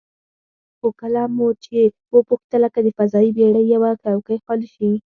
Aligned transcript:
خو 0.77 0.87
کله 1.01 1.21
مو 1.35 1.47
چې 1.63 1.77
وپوښتله 2.15 2.67
که 2.73 2.79
د 2.83 2.87
فضايي 2.97 3.29
بېړۍ 3.37 3.65
یوه 3.75 3.89
څوکۍ 4.03 4.37
خالي 4.45 4.67
شي، 4.75 4.91